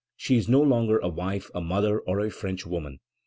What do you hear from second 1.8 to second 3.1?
or a Frenchwoman.